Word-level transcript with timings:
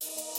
deeper, 0.00 0.33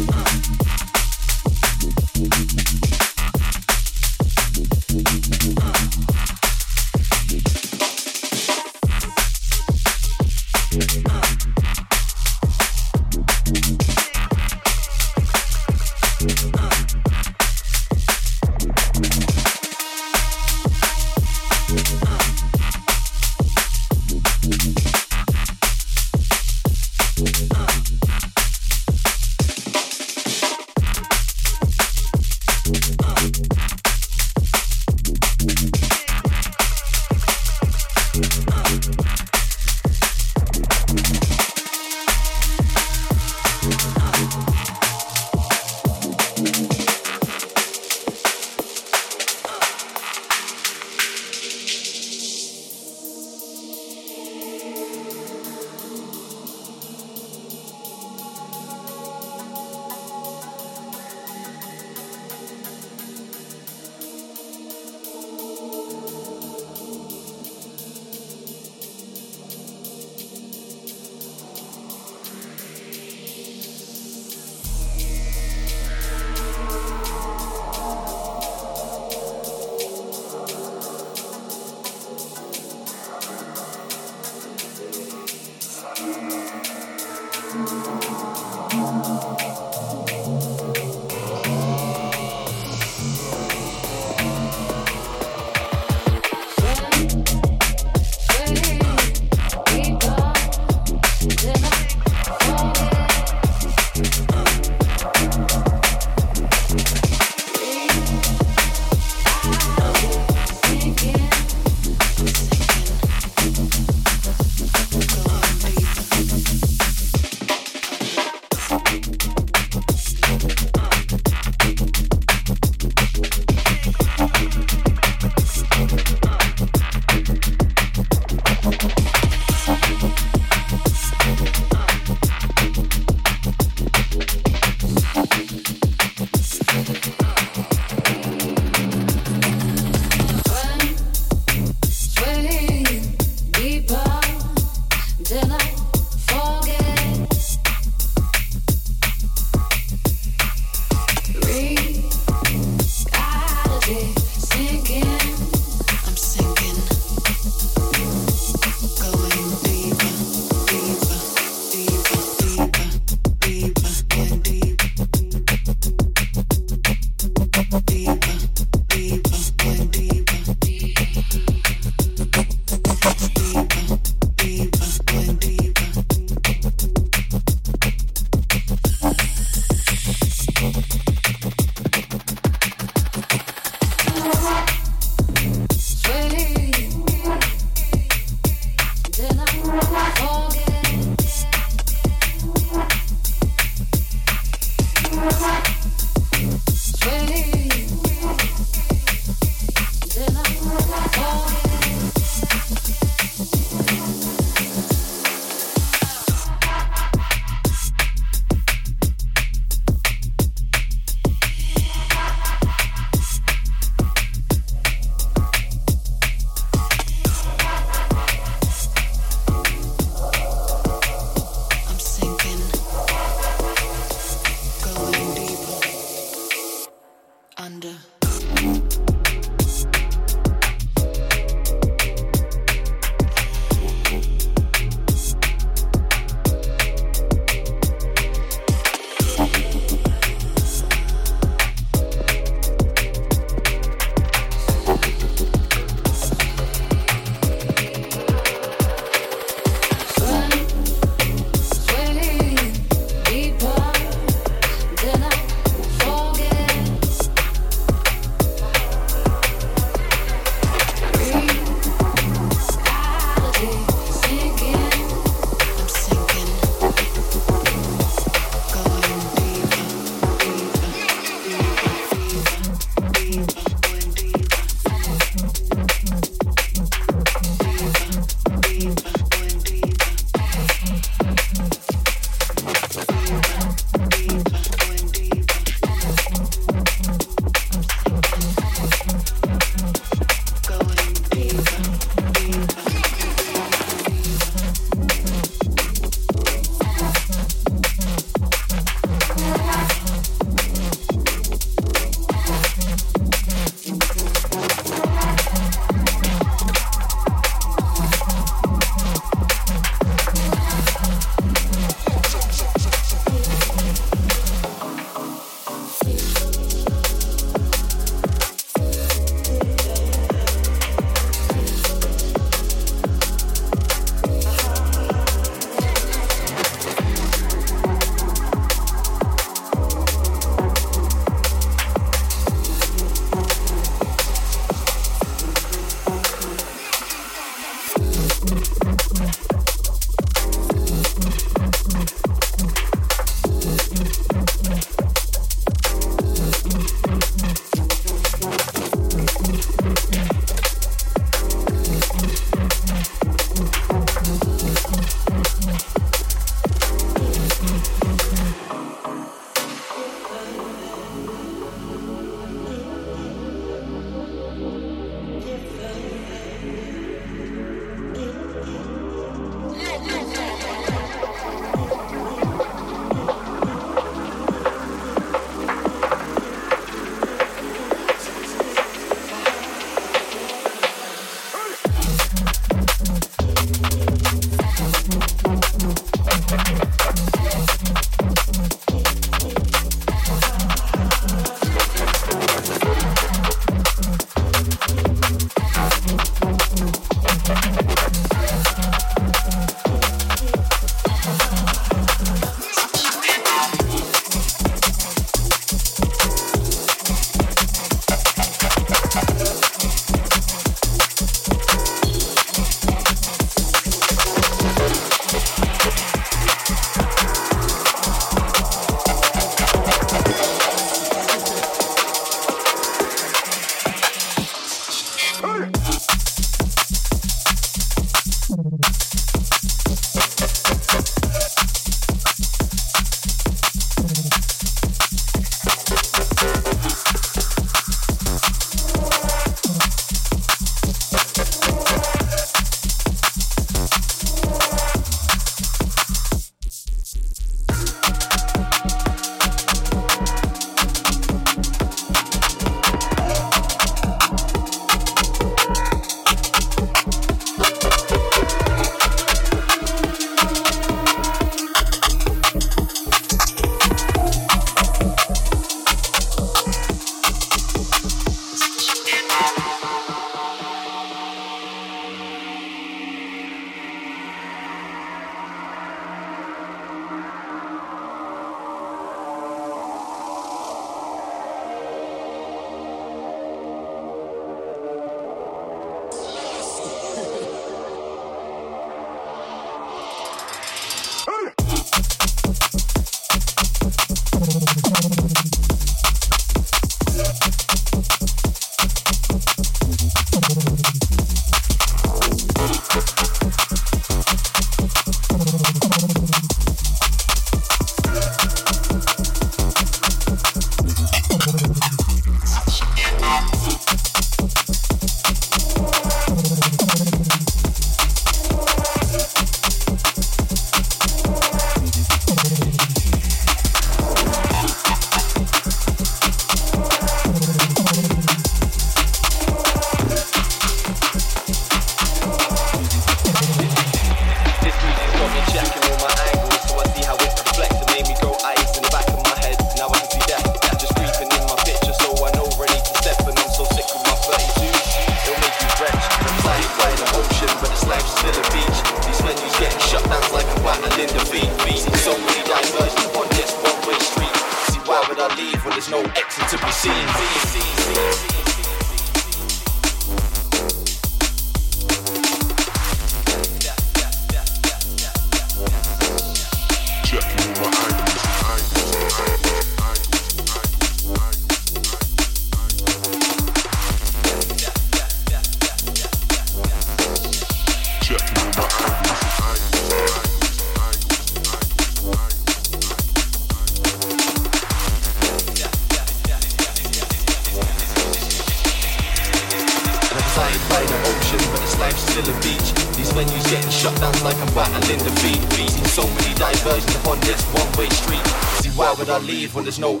there's 599.71 599.79
no 599.79 600.00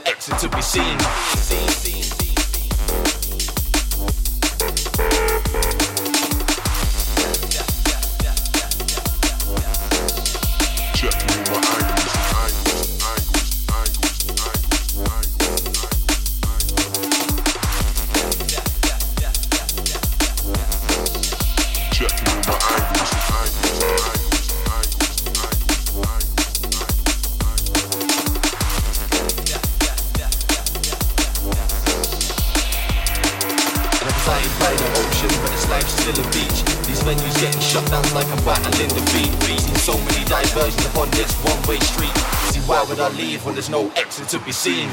there's 43.61 43.69
no 43.69 43.91
exit 43.95 44.27
to 44.27 44.39
be 44.39 44.51
seen. 44.51 44.89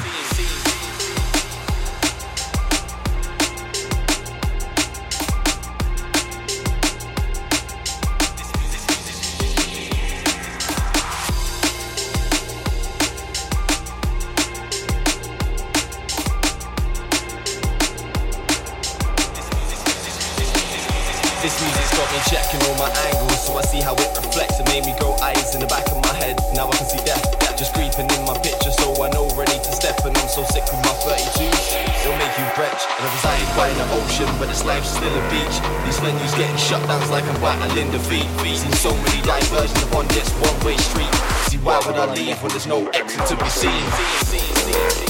This 21.40 21.62
music's 21.62 21.96
got 21.96 22.12
me 22.12 22.18
checking 22.28 22.60
all 22.68 22.74
my 22.76 22.90
angles, 22.90 23.46
so 23.46 23.56
I 23.56 23.62
see 23.62 23.80
how 23.80 23.94
it 23.94 23.98
reflects. 24.14 24.60
It 24.60 24.66
made 24.66 24.84
me 24.84 24.94
go 25.00 25.14
eyes 25.22 25.54
in 25.54 25.62
the 25.62 25.66
back 25.66 25.90
of 25.90 26.02
my 26.02 26.12
head. 26.12 26.36
Now 26.54 26.68
I 26.68 26.76
can 26.76 26.86
see 26.86 27.02
death 27.06 27.47
just 27.58 27.74
creeping 27.74 28.06
in 28.06 28.22
my 28.24 28.38
picture, 28.38 28.70
so 28.70 28.94
I 29.02 29.10
know 29.10 29.26
ready 29.34 29.58
to 29.58 29.72
step. 29.74 29.98
And 30.06 30.16
I'm 30.16 30.28
so 30.28 30.44
sick 30.44 30.62
with 30.70 30.78
my 30.86 30.94
32s, 31.02 31.74
It'll 32.06 32.14
make 32.16 32.30
you 32.38 32.46
retch. 32.54 32.86
And 32.86 33.02
I 33.02 33.10
reside 33.10 33.48
by 33.58 33.68
the 33.74 33.86
ocean, 33.98 34.30
but 34.38 34.46
this 34.46 34.64
life's 34.64 34.94
still 34.94 35.10
a 35.10 35.24
beach. 35.28 35.58
These 35.84 35.98
venues 35.98 36.38
getting 36.38 36.56
shut 36.56 36.86
down 36.86 37.02
like 37.10 37.24
I'm 37.24 37.40
battling 37.42 37.90
defeat. 37.90 38.26
Seen 38.56 38.72
so 38.78 38.94
many 38.94 39.22
diversions 39.22 39.82
upon 39.82 40.06
this 40.08 40.30
one-way 40.38 40.76
street. 40.76 41.12
See 41.50 41.58
why 41.58 41.82
would 41.84 41.96
I 41.96 42.06
leave 42.14 42.40
when 42.42 42.50
there's 42.52 42.68
no 42.68 42.86
exit 42.94 43.26
to 43.26 43.36
be 43.36 43.50
seen? 43.50 45.07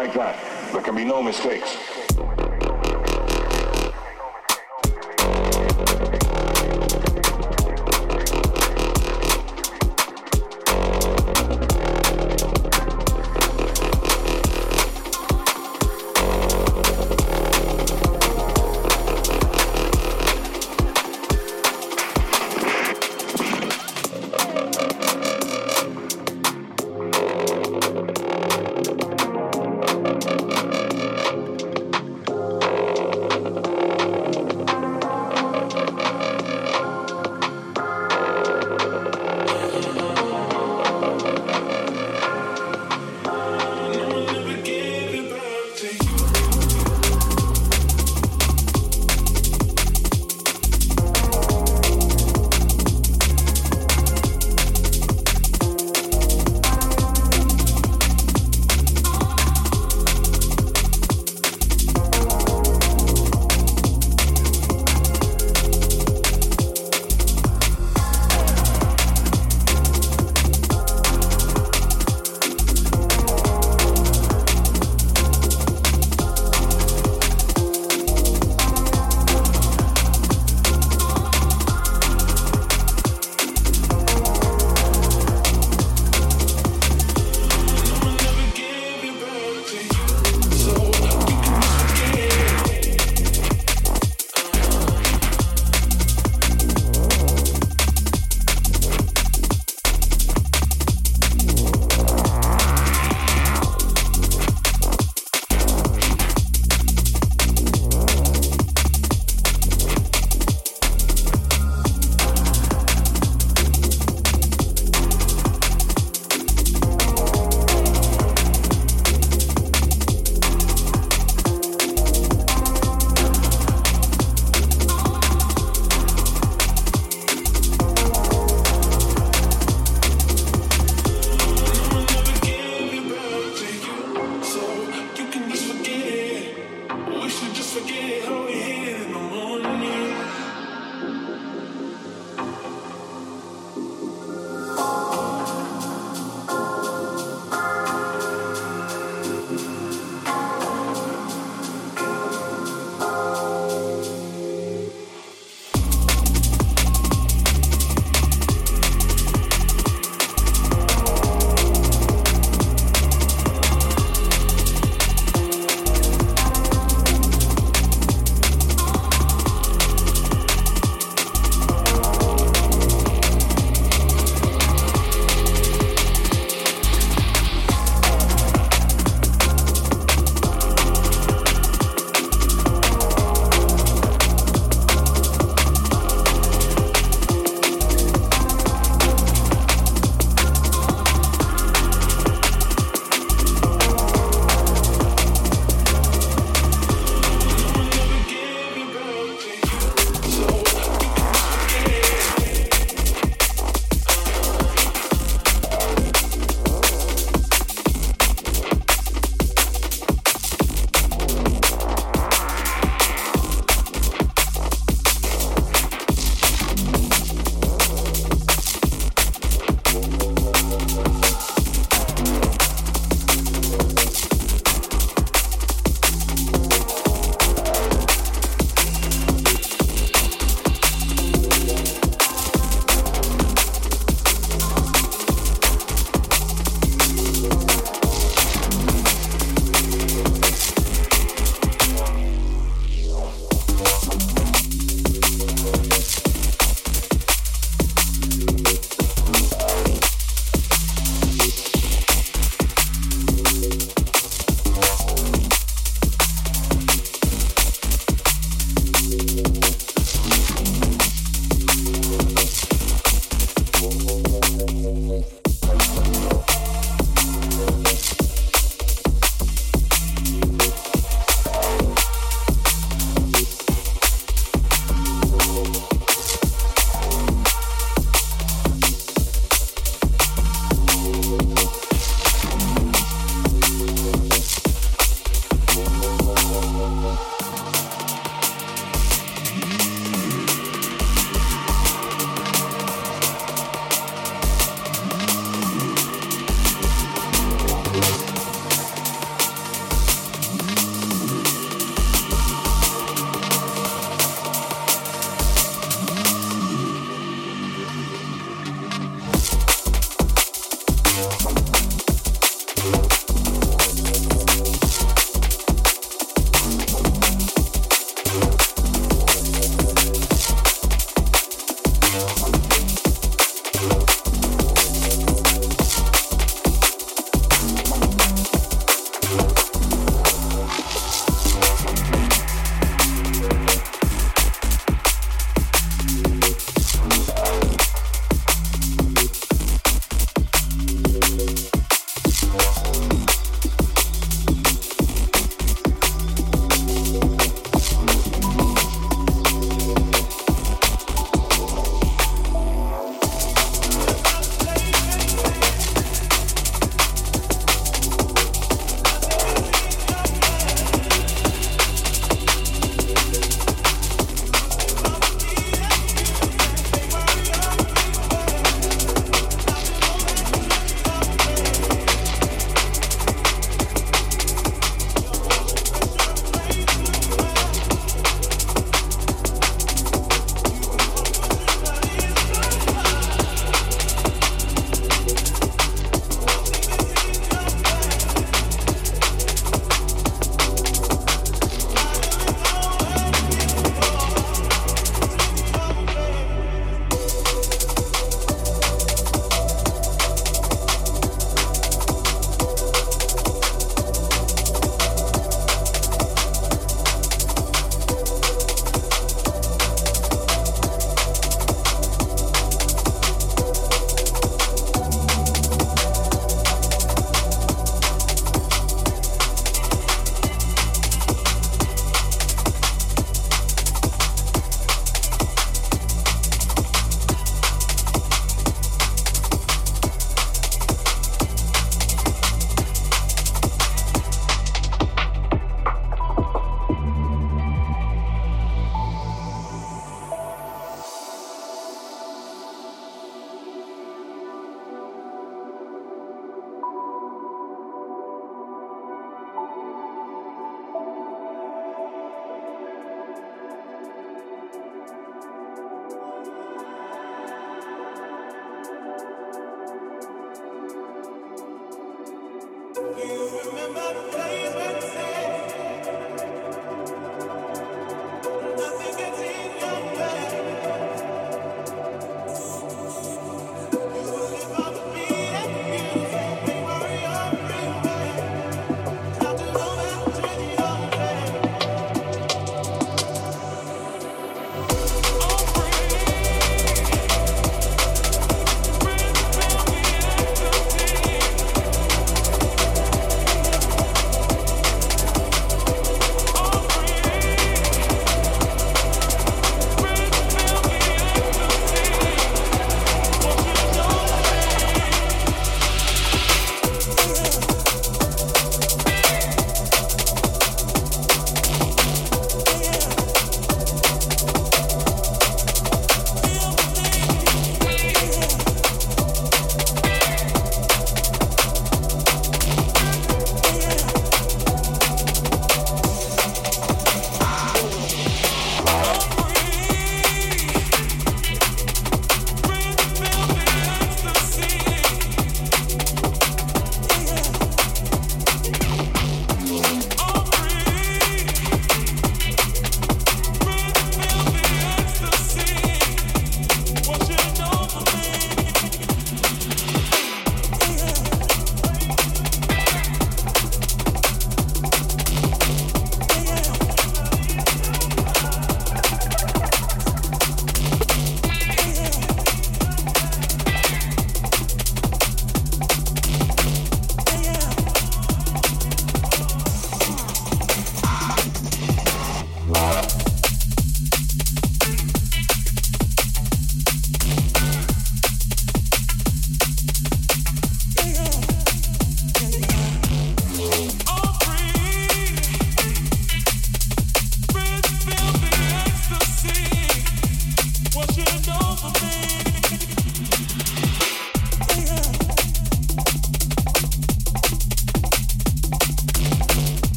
Like 0.00 0.14
that, 0.14 0.72
there 0.72 0.80
can 0.80 0.96
be 0.96 1.04
no 1.04 1.22
mistakes. 1.22 1.76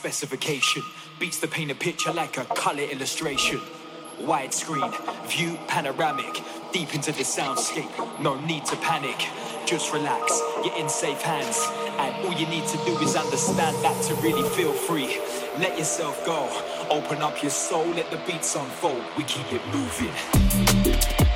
Specification. 0.00 0.82
Beats 1.18 1.40
the 1.40 1.46
painted 1.46 1.78
picture 1.78 2.10
like 2.10 2.38
a 2.38 2.44
color 2.64 2.84
illustration. 2.84 3.60
Widescreen, 4.18 4.90
view 5.28 5.58
panoramic, 5.68 6.40
deep 6.72 6.94
into 6.94 7.12
the 7.12 7.22
soundscape. 7.22 7.92
No 8.18 8.40
need 8.46 8.64
to 8.64 8.76
panic, 8.76 9.18
just 9.66 9.92
relax. 9.92 10.40
You're 10.64 10.78
in 10.78 10.88
safe 10.88 11.20
hands, 11.20 11.60
and 11.98 12.24
all 12.24 12.32
you 12.32 12.46
need 12.46 12.66
to 12.68 12.78
do 12.86 12.96
is 13.00 13.14
understand 13.14 13.76
that 13.84 14.02
to 14.04 14.14
really 14.22 14.48
feel 14.56 14.72
free. 14.72 15.20
Let 15.58 15.76
yourself 15.76 16.24
go, 16.24 16.48
open 16.88 17.20
up 17.20 17.42
your 17.42 17.50
soul, 17.50 17.84
let 17.88 18.10
the 18.10 18.20
beats 18.26 18.56
unfold. 18.56 19.04
We 19.18 19.24
keep 19.24 19.52
it 19.52 19.60
moving. 19.66 21.29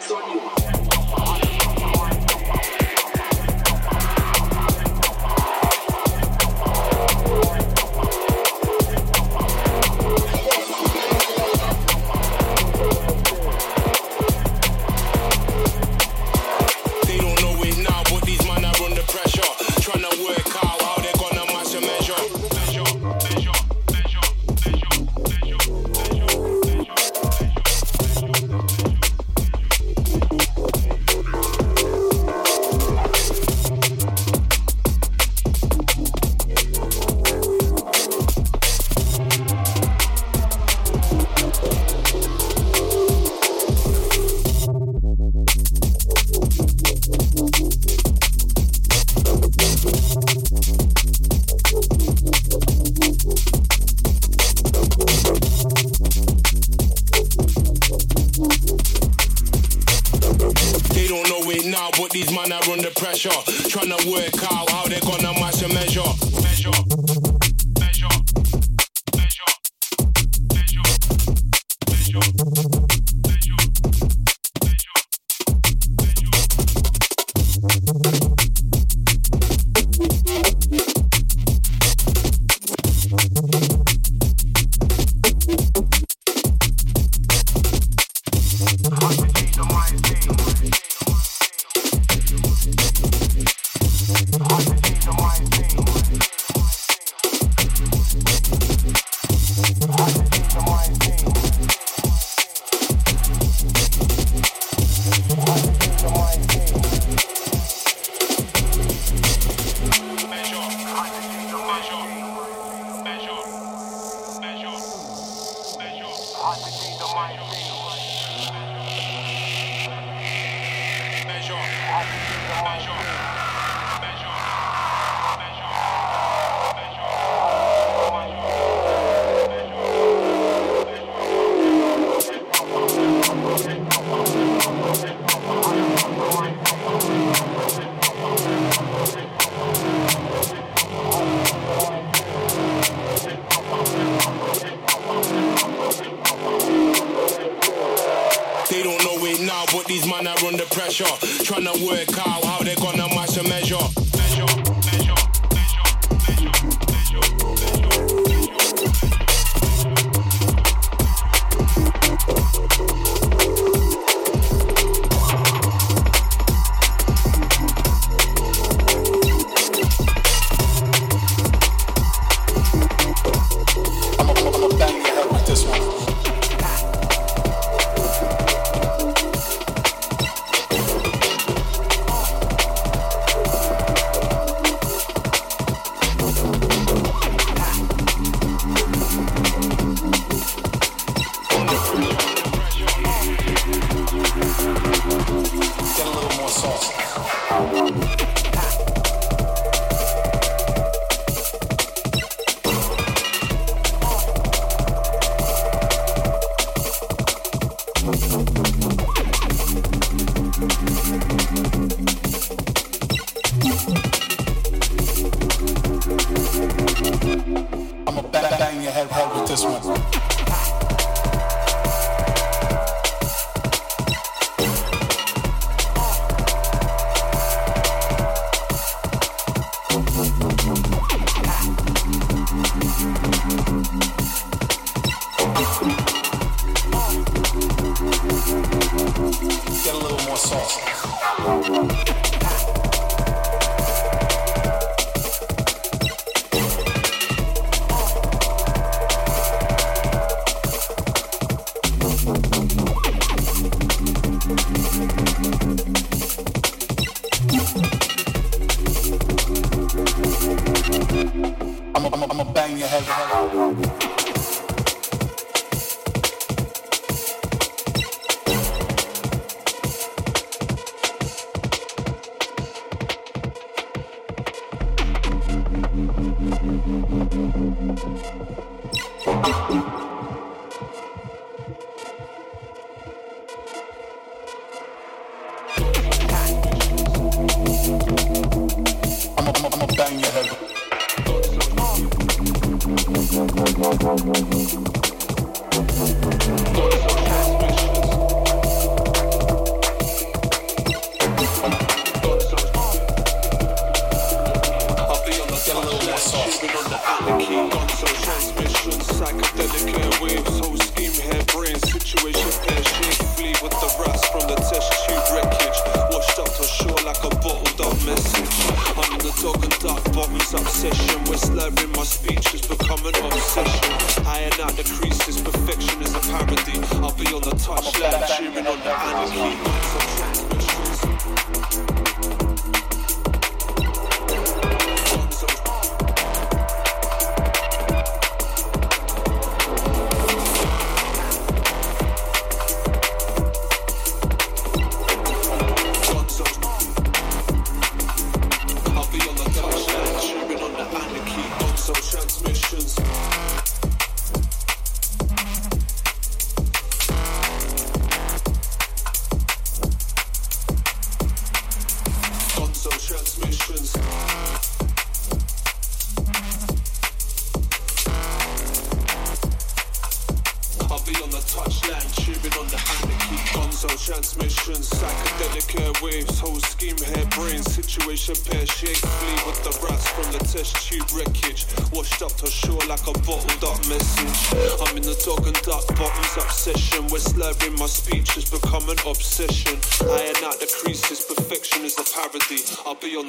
next 0.00 0.10
you 0.10 0.39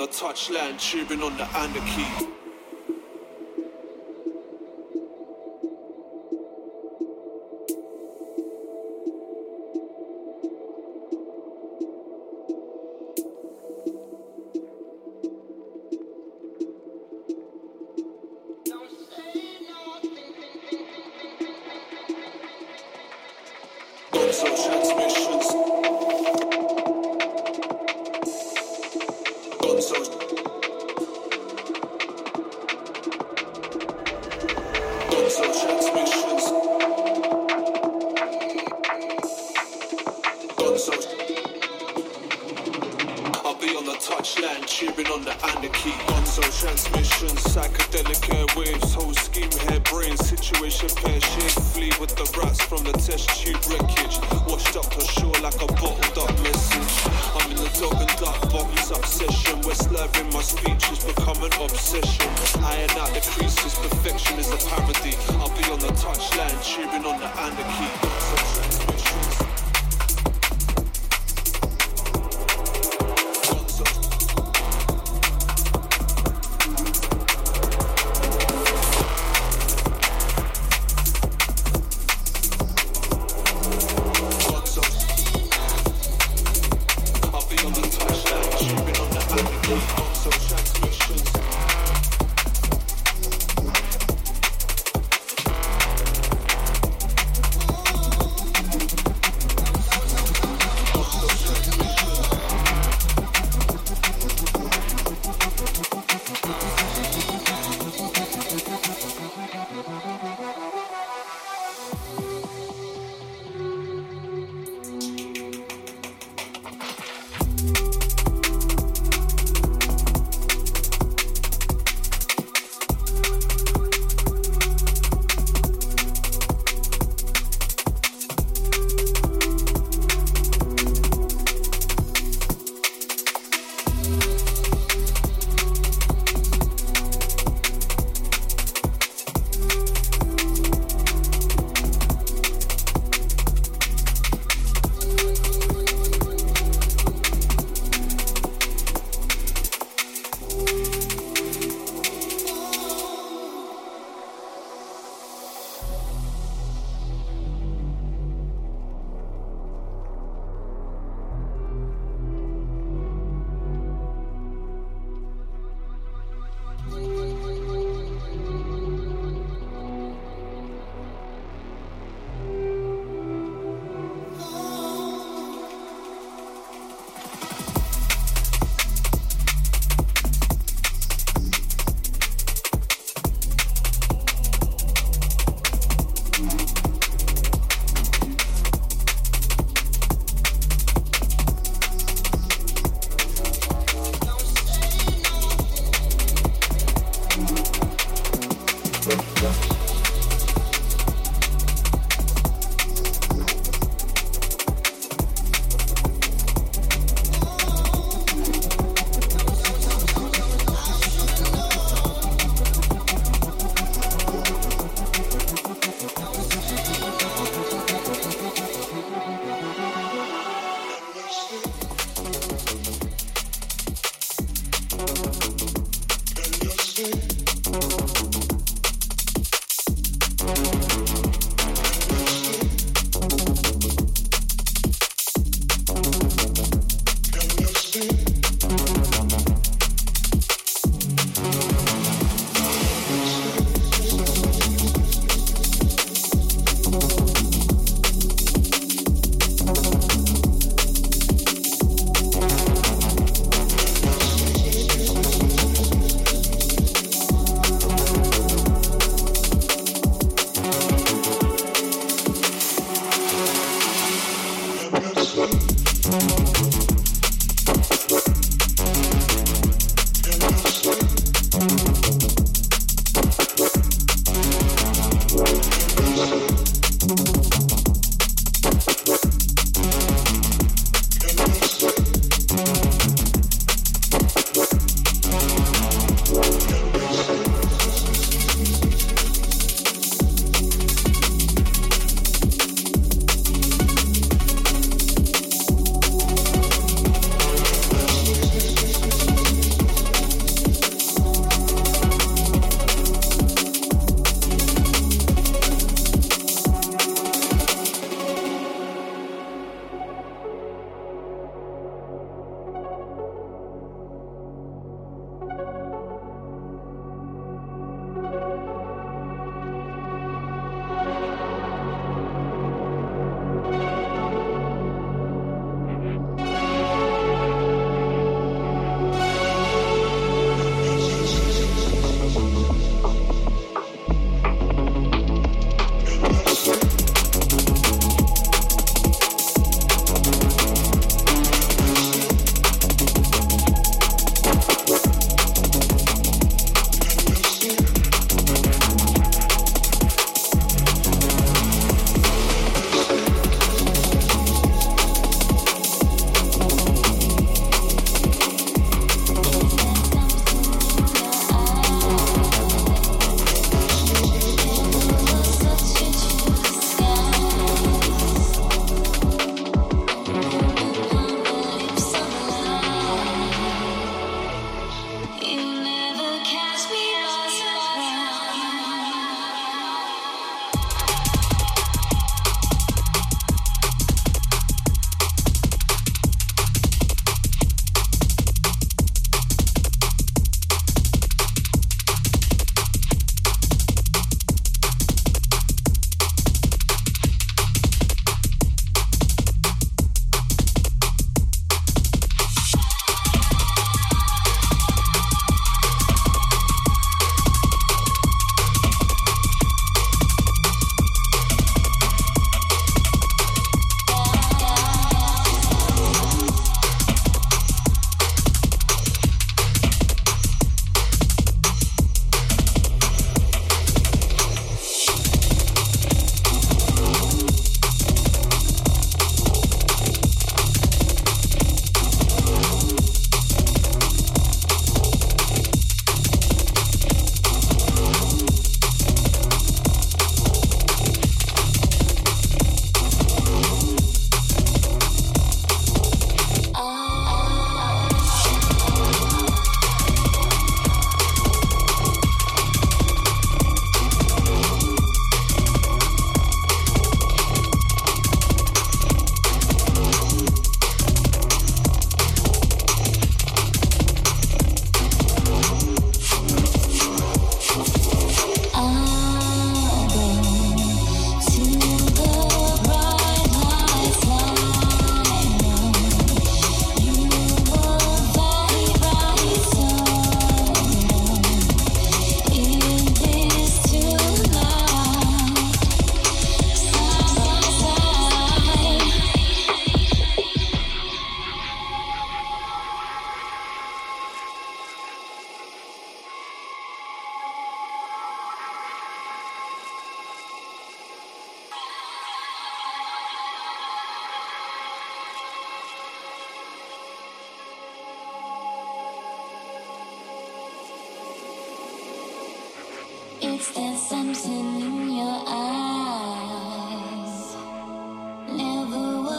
touchland, 0.08 0.80
tubing 0.80 1.22
on 1.22 1.36
the 1.38 1.46
anarchy. 1.58 2.28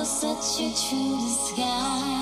such 0.04 0.60
a 0.60 0.70
true 0.74 1.16
disguise. 1.20 2.21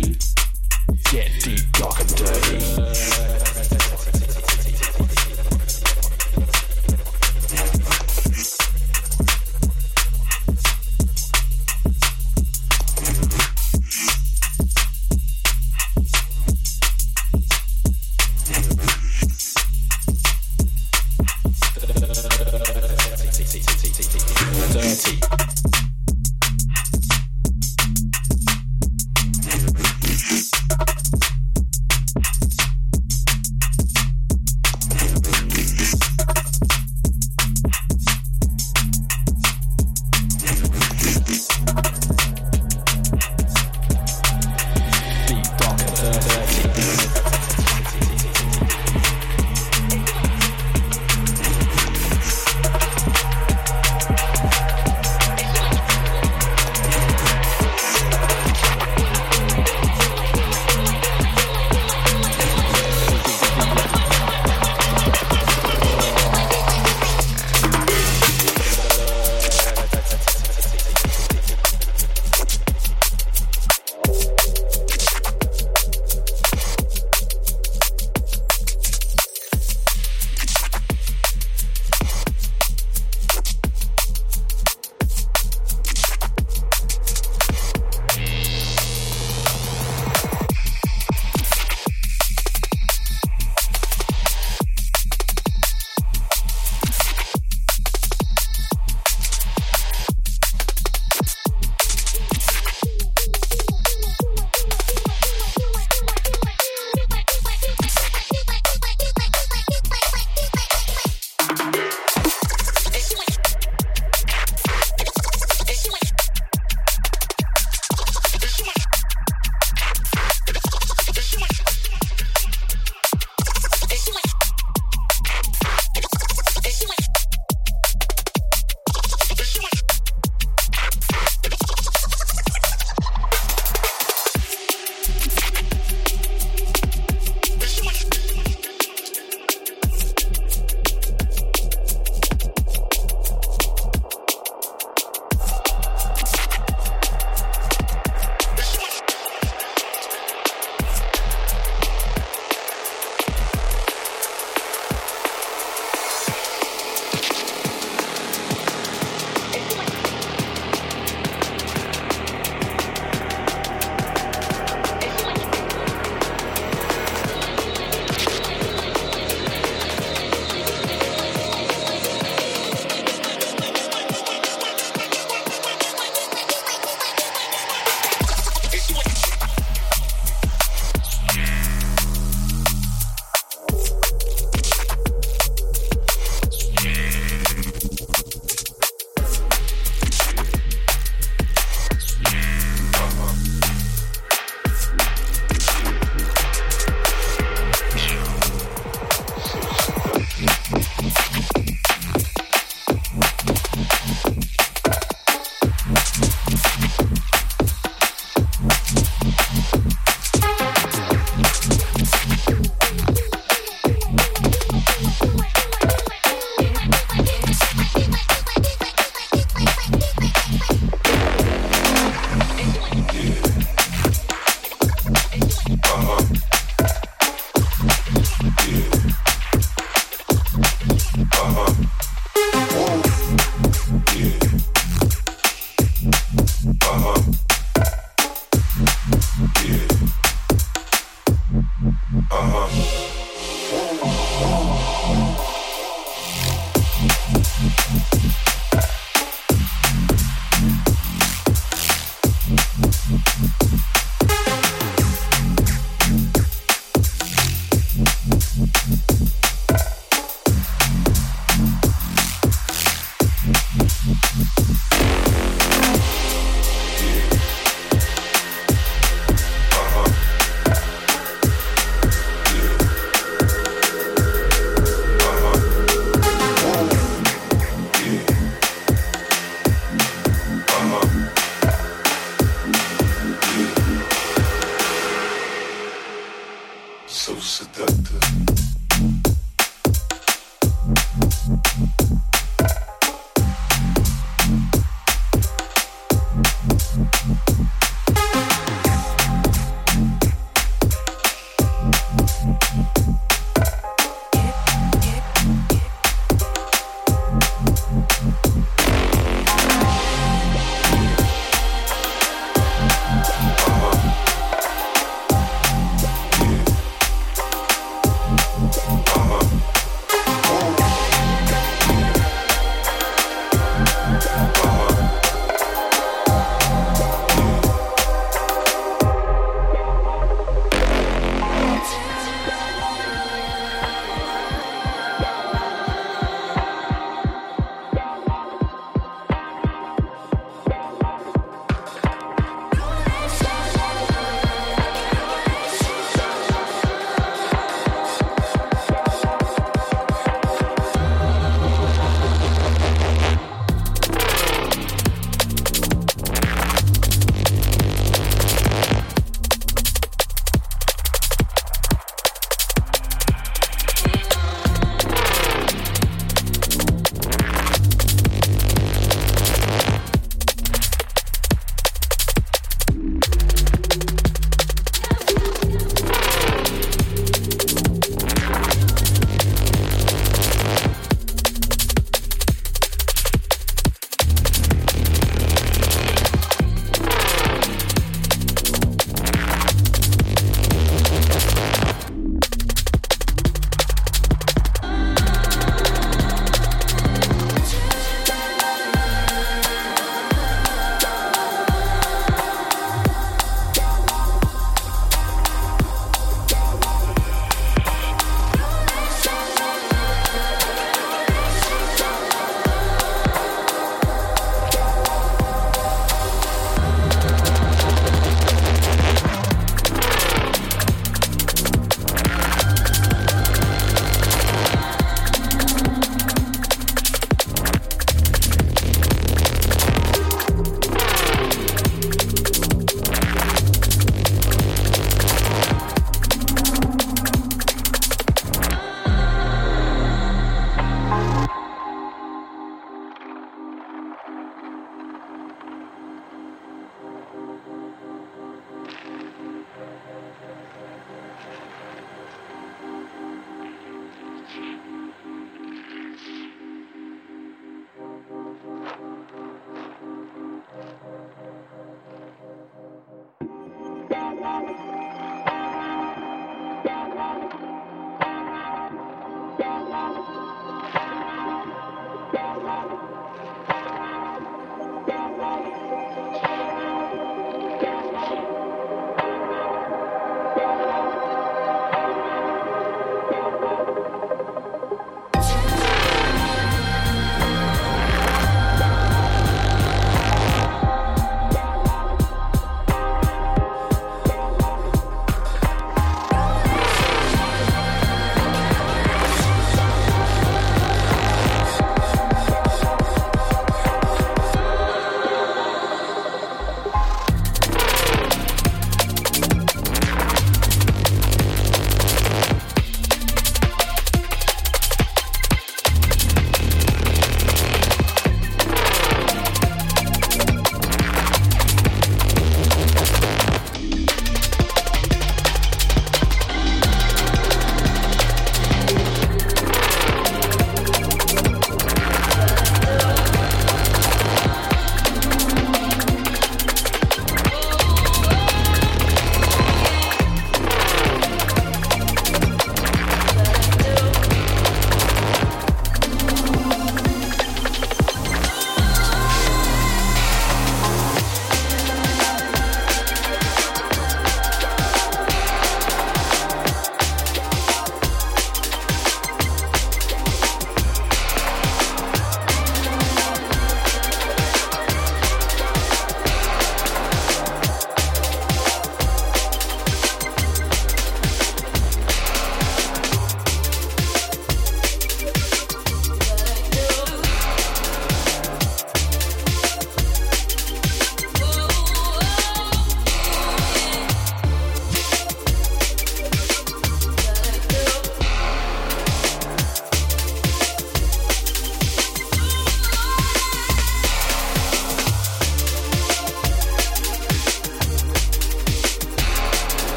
Get 0.00 1.30
deep, 1.42 1.60
dark 1.72 2.00
and 2.00 2.16
dirty. 2.16 4.29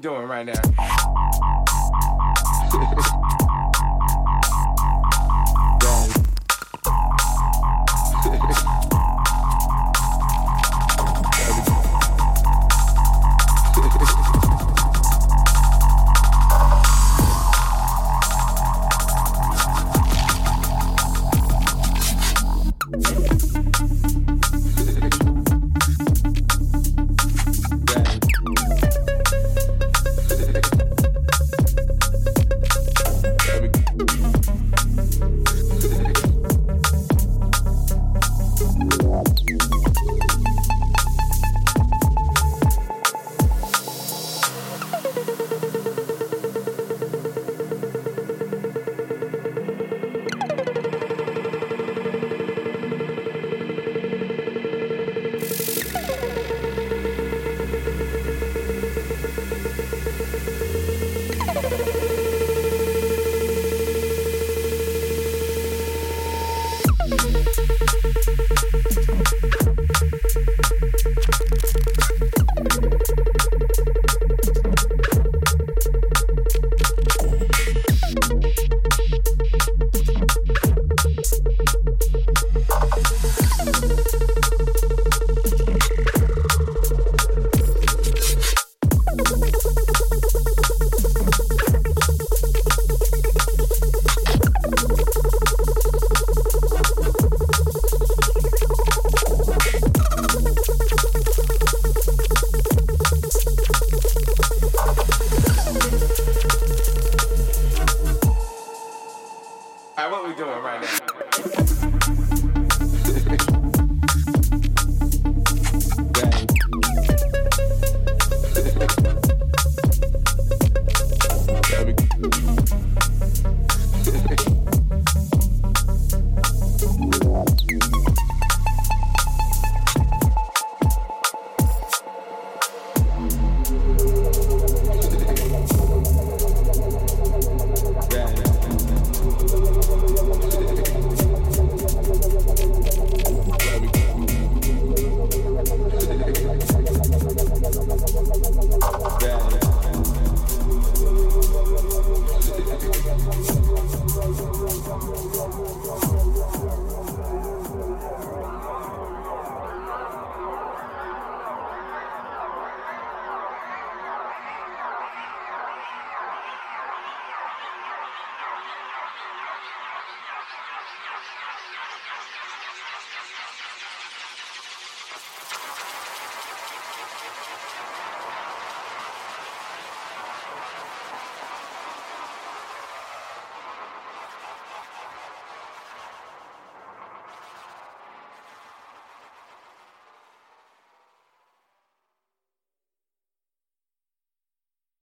Doing 0.00 0.26
right 0.26 0.46
now? 0.46 0.69